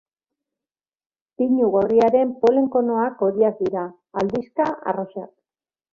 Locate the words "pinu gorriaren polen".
1.41-2.71